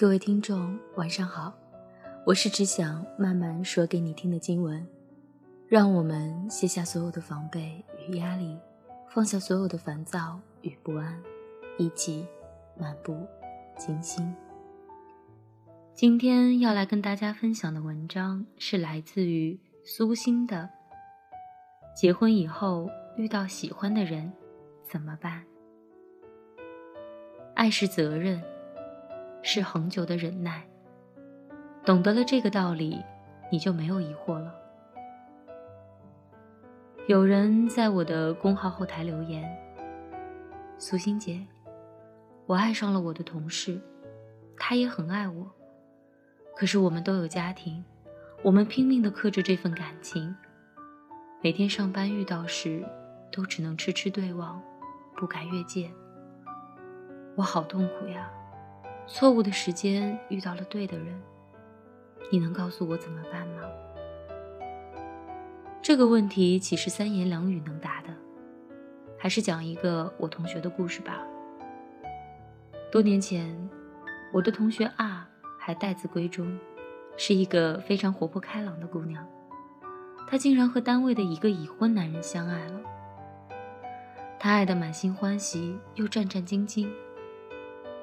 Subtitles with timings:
[0.00, 1.52] 各位听众，晚上好，
[2.24, 4.86] 我是只想慢慢说给你听的经文。
[5.66, 8.56] 让我们卸下所有的防备与压力，
[9.08, 11.20] 放下所有的烦躁与不安，
[11.78, 12.24] 一起
[12.78, 13.26] 漫步
[13.76, 14.32] 静心。
[15.94, 20.70] 今天要来跟大家分享的文章是来自于苏欣的。
[21.96, 24.32] 结婚以后遇到喜欢的人
[24.88, 25.42] 怎么办？
[27.56, 28.40] 爱是责任，
[29.42, 30.66] 是恒久的忍耐。
[31.84, 33.02] 懂得了这个道理，
[33.50, 34.54] 你就没有疑惑了。
[37.06, 39.48] 有人在我的公号后台留言
[40.76, 41.46] ：“苏欣姐，
[42.44, 43.80] 我爱上了我的同事，
[44.58, 45.50] 他也很爱我。
[46.54, 47.82] 可是我们都有家庭，
[48.42, 50.36] 我们拼命的克制这份感情。
[51.40, 52.84] 每天上班遇到时，
[53.32, 54.60] 都只能痴痴对望，
[55.16, 55.90] 不敢越界。”
[57.36, 58.30] 我好痛苦呀！
[59.10, 61.18] 错误的时间遇到了对的人，
[62.30, 63.62] 你能告诉我怎么办吗？
[65.80, 68.08] 这个问题岂是三言两语能答的？
[69.18, 71.22] 还是讲一个我同学的故事吧。
[72.92, 73.56] 多年前，
[74.30, 75.26] 我的同学啊
[75.58, 76.58] 还待字闺中，
[77.16, 79.26] 是一个非常活泼开朗的姑娘。
[80.26, 82.80] 她竟然和单位的一个已婚男人相爱了。
[84.38, 86.86] 她爱得满心欢喜，又战战兢兢。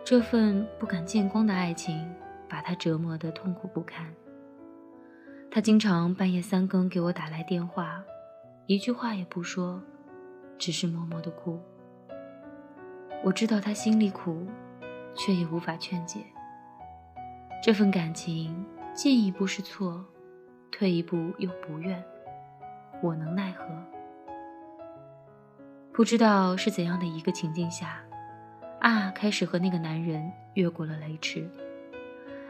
[0.06, 2.08] 这份不敢见光的爱情，
[2.48, 4.06] 把他折磨得痛苦不堪。
[5.50, 8.03] 他经常半夜三更给我打来电话，
[8.67, 9.81] 一句话也不说，
[10.59, 11.59] 只是默默的哭。
[13.23, 14.45] 我知道他心里苦，
[15.16, 16.20] 却也无法劝解。
[17.64, 20.06] 这份感情，进一步是错，
[20.72, 22.00] 退一步又不愿，
[23.02, 23.66] 我能奈何？
[25.92, 28.03] 不知道是怎样的一个情境下。
[28.86, 31.50] 啊，开始和那个男人越过了雷池。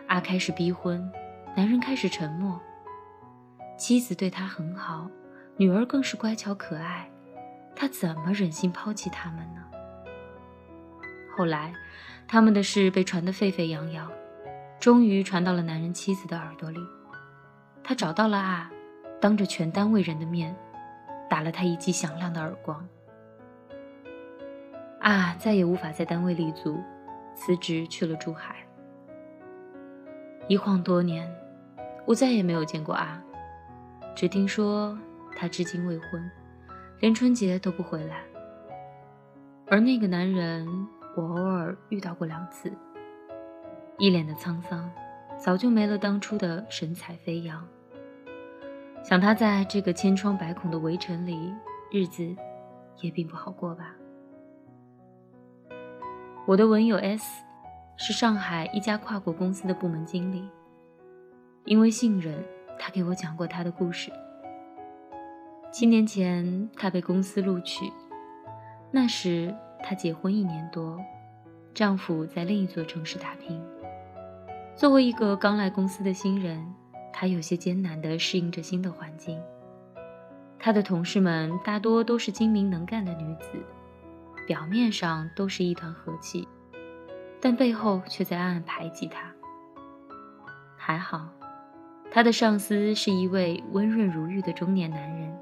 [0.06, 1.10] 啊，开始逼婚，
[1.56, 2.62] 男人开始沉默。
[3.78, 5.10] 妻子对他很好，
[5.56, 7.10] 女儿更是乖巧可爱，
[7.74, 9.64] 他怎么忍心抛弃他们呢？
[11.38, 11.74] 后来，
[12.28, 14.12] 他们的事被传得沸沸扬扬，
[14.78, 16.82] 终于传到了男人妻子的耳朵里。
[17.82, 18.70] 他找到了啊，
[19.22, 20.54] 当着全单位人的面，
[21.30, 22.86] 打了他一记响亮的耳光。
[25.06, 26.80] 啊，再也无法在单位立足，
[27.36, 28.56] 辞职去了珠海。
[30.48, 31.32] 一晃多年，
[32.08, 33.24] 我再也没有见过啊，
[34.16, 34.98] 只听说
[35.36, 36.32] 他至今未婚，
[37.02, 38.24] 连春节都不回来。
[39.68, 40.68] 而那个男人，
[41.16, 42.74] 我偶尔遇到过两次，
[44.00, 44.92] 一脸的沧桑，
[45.38, 47.64] 早就没了当初的神采飞扬。
[49.04, 51.54] 想他在这个千疮百孔的围城里，
[51.92, 52.36] 日子
[53.02, 53.96] 也并不好过吧。
[56.48, 57.44] 我的文友 S
[57.98, 60.48] 是上海一家跨国公司的部门经理。
[61.64, 62.36] 因为信任，
[62.78, 64.12] 他给我讲过他的故事。
[65.72, 67.92] 七年前，他被公司录取，
[68.92, 71.04] 那时他结婚一年多，
[71.74, 73.60] 丈夫在另一座城市打拼。
[74.76, 76.64] 作为一个刚来公司的新人，
[77.12, 79.42] 他有些艰难地适应着新的环境。
[80.60, 83.50] 他的同事们大多都是精明能干的女子。
[84.46, 86.48] 表面上都是一团和气，
[87.42, 89.32] 但背后却在暗暗排挤他。
[90.78, 91.30] 还好，
[92.12, 95.36] 他的上司是一位温润如玉的中年男人，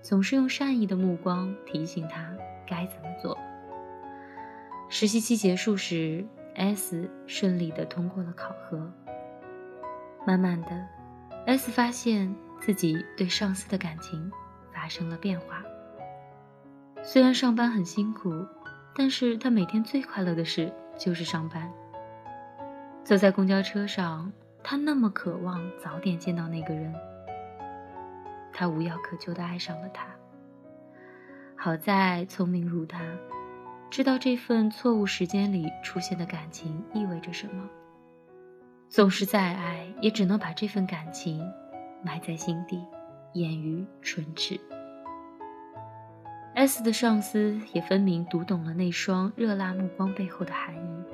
[0.00, 2.34] 总是用善意的目光提醒他
[2.66, 3.36] 该怎么做。
[4.88, 8.90] 实习期结束时，S 顺利地通过了考核。
[10.26, 10.86] 慢慢的
[11.46, 14.32] ，S 发现自己对上司的感情
[14.72, 15.62] 发生了变化。
[17.12, 18.46] 虽然上班很辛苦，
[18.94, 21.68] 但是他每天最快乐的事就是上班。
[23.02, 24.32] 坐在公交车上，
[24.62, 26.94] 他那么渴望早点见到那个人。
[28.52, 30.06] 他无药可救的爱上了他。
[31.56, 33.00] 好在聪明如他，
[33.90, 37.68] 知道这份错误时间里出现的感情意味着什么。
[38.88, 41.44] 纵使再爱，也只能把这份感情
[42.04, 42.80] 埋在心底，
[43.32, 44.60] 掩于唇齿。
[46.54, 51.04] S 的上司也分明读懂了那双热辣目光背后的含义，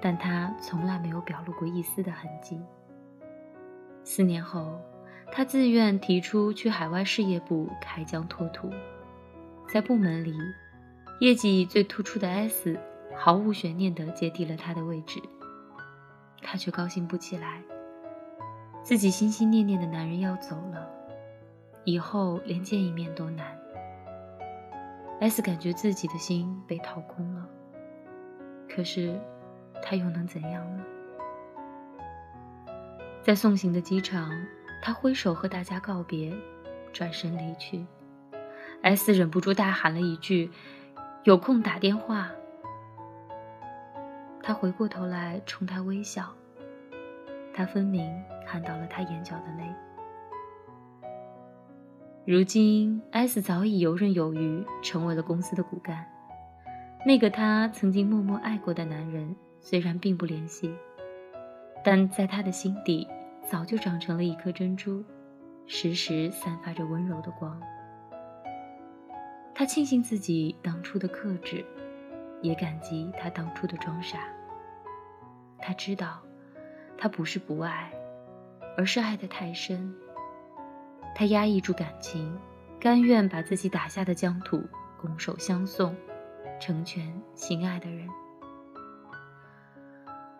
[0.00, 2.60] 但他从来没有表露过一丝的痕迹。
[4.04, 4.78] 四年后，
[5.32, 8.70] 他自愿提出去海外事业部开疆拓土，
[9.72, 10.34] 在部门里，
[11.20, 12.78] 业绩最突出的 S
[13.16, 15.20] 毫无悬念地接替了他的位置，
[16.42, 17.62] 他却高兴不起来，
[18.82, 20.88] 自己心心念念的男人要走了，
[21.84, 23.61] 以后连见一面都难。
[25.22, 27.48] S 感觉自己的心被掏空了，
[28.68, 29.16] 可是
[29.80, 30.84] 他又能怎样呢？
[33.22, 34.32] 在送行的机场，
[34.82, 36.34] 他挥手和大家告别，
[36.92, 37.86] 转身离去。
[38.82, 40.50] S 忍不住大喊了一句
[41.22, 42.32] ：“有空打电话。”
[44.42, 46.34] 他回过头来冲他微笑，
[47.54, 48.12] 他分明
[48.44, 49.72] 看到了他眼角的泪。
[52.24, 56.06] 如今，S 早已游刃有余，成为了公司的骨干。
[57.04, 60.72] 那个他曾经默默爱过的男人，虽然并不联系，
[61.84, 63.08] 但在他的心底。
[63.44, 65.04] 早就长成了一颗珍珠，
[65.66, 67.60] 时时散发着温柔的光。
[69.52, 71.62] 他庆幸自己当初的克制，
[72.40, 74.20] 也感激他当初的装傻。
[75.58, 76.22] 他知道，
[76.96, 77.92] 他不是不爱，
[78.76, 79.92] 而是爱得太深。
[81.14, 82.36] 他压抑住感情，
[82.80, 84.62] 甘愿把自己打下的疆土
[85.00, 85.94] 拱手相送，
[86.60, 88.08] 成全心爱的人。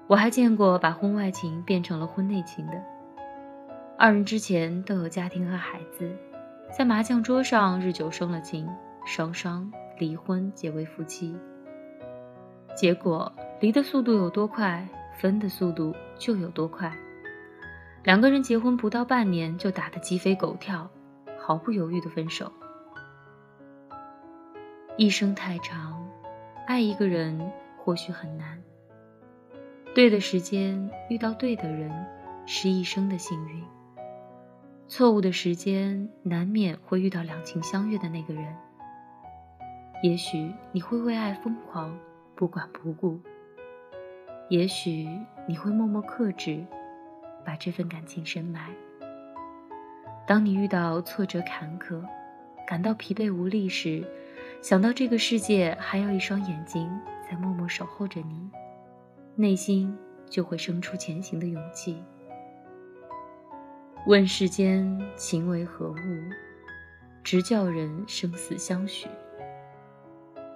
[0.06, 2.82] 我还见过把婚外情变成了婚内情的。
[3.98, 6.10] 二人之前都有家庭和孩子，
[6.76, 8.68] 在麻将桌上日久生了情，
[9.06, 11.36] 双双离婚结为夫妻。
[12.74, 14.86] 结果离的速度有多快，
[15.18, 16.92] 分的速度就有多快。
[18.04, 20.90] 两个人结婚不到半年就打得鸡飞狗跳，
[21.38, 22.50] 毫不犹豫的分手。
[24.96, 26.04] 一生太长，
[26.66, 28.60] 爱一个人或许很难。
[29.94, 31.92] 对的时间遇到对的人，
[32.44, 33.62] 是一生的幸运。
[34.88, 38.52] 错误的时间难免会遇到两情相悦的那个人，
[40.02, 41.96] 也许你会为爱疯狂，
[42.34, 43.20] 不管不顾；
[44.48, 45.08] 也许
[45.46, 46.66] 你会默默克制，
[47.44, 48.70] 把这份感情深埋。
[50.26, 52.02] 当你遇到挫折坎坷，
[52.66, 54.04] 感到疲惫无力时，
[54.60, 56.88] 想到这个世界还有一双眼睛
[57.28, 58.50] 在默默守候着你，
[59.34, 59.96] 内心
[60.30, 62.02] 就会生出前行的勇气。
[64.06, 65.96] 问世间情为何物，
[67.22, 69.08] 直叫人生死相许。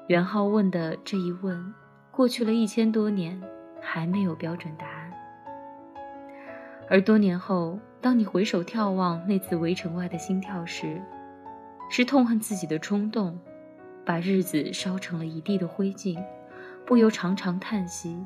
[0.08, 1.74] 元昊问的这一问，
[2.12, 3.40] 过去了一千多年，
[3.80, 4.95] 还没有标准答案。
[6.88, 11.02] 而多年后，当你回首眺望那次围城外的心跳时，
[11.90, 13.38] 是痛恨自己的冲动，
[14.04, 16.22] 把日子烧成了一地的灰烬，
[16.84, 18.24] 不由长长叹息；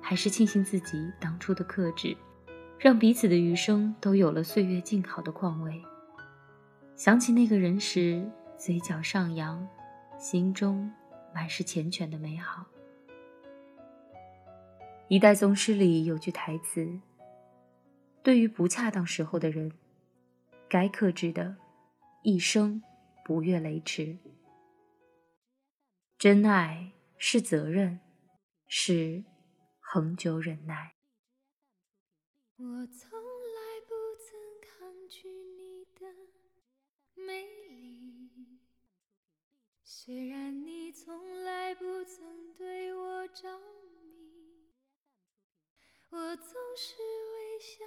[0.00, 2.16] 还是庆幸自己当初的克制。
[2.78, 5.82] 让彼此的余生都有了岁月静好的况味。
[6.96, 8.26] 想起那个人时，
[8.56, 9.68] 嘴角上扬，
[10.18, 10.90] 心中
[11.34, 12.64] 满是缱绻的美好。
[15.08, 16.88] 一代宗师里有句台词
[18.22, 19.72] ：“对于不恰当时候的人，
[20.68, 21.56] 该克制的，
[22.22, 22.82] 一生
[23.24, 24.18] 不越雷池。
[26.18, 28.00] 真爱是责任，
[28.66, 29.24] 是
[29.78, 30.96] 恒久忍耐。”
[32.60, 36.06] 我从来不曾抗拒你的
[37.14, 38.60] 美丽，
[39.82, 44.68] 虽然你从来不曾对我着迷，
[46.10, 47.86] 我总是微笑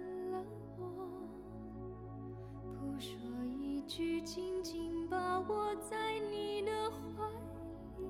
[2.79, 8.05] 不说一句，紧紧把我在你的怀里。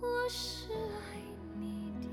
[0.00, 1.20] 我是爱
[1.58, 2.08] 你的，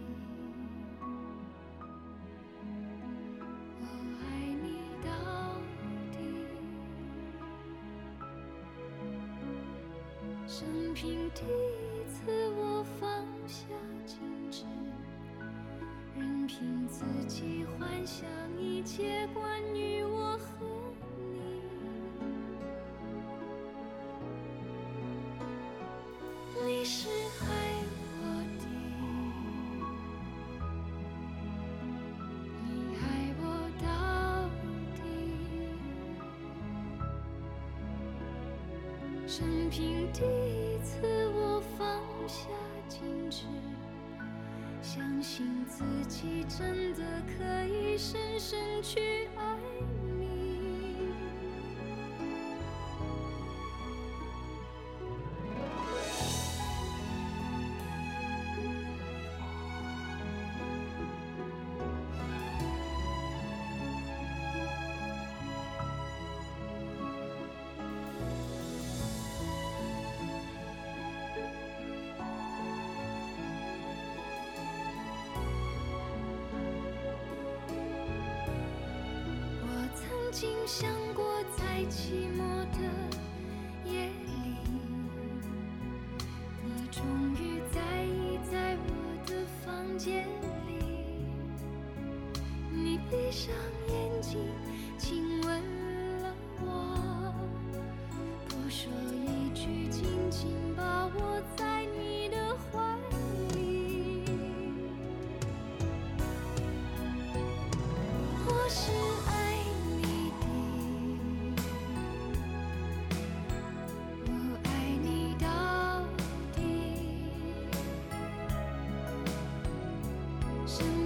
[3.81, 3.83] 我
[4.21, 4.24] 爱
[4.62, 4.67] 你
[5.03, 5.07] 到
[6.12, 6.17] 底。
[10.48, 13.65] 生平第一次，我放下
[14.05, 14.17] 矜
[14.51, 14.65] 持，
[16.17, 20.65] 任凭自己幻想一切关于我和
[21.19, 21.39] 你。
[26.65, 27.07] 你是
[27.41, 27.45] 爱
[28.21, 28.23] 我
[28.57, 28.65] 的，
[32.65, 33.01] 你爱
[33.39, 33.43] 我
[33.79, 33.87] 到
[34.95, 34.99] 底。
[39.27, 39.37] 生
[39.69, 40.97] 平第一次，
[41.35, 41.99] 我放
[42.29, 42.48] 下
[42.88, 43.45] 矜持，
[44.83, 48.59] 相信自己真的可以深深
[80.39, 82.77] 经想过，再寂寞的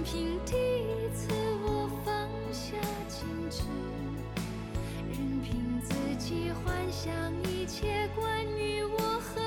[0.04, 1.32] 生平第一次，
[1.62, 2.76] 我放下
[3.08, 3.62] 矜持，
[5.10, 7.10] 任凭自己幻想
[7.44, 9.40] 一切关于我和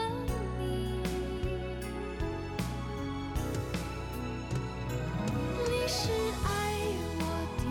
[0.58, 1.00] 你。
[5.70, 6.10] 你是
[6.44, 6.50] 爱
[7.20, 7.22] 我
[7.60, 7.62] 的，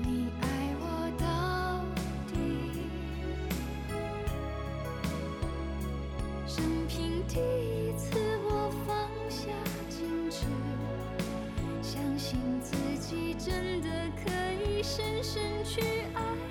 [0.00, 0.46] 你爱
[0.78, 1.26] 我到
[2.28, 2.32] 底。
[6.46, 6.96] 生平
[7.26, 7.40] 第
[13.48, 13.88] 真的
[14.22, 14.30] 可
[14.62, 15.80] 以深深去
[16.14, 16.47] 爱。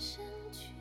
[0.00, 0.79] 身躯。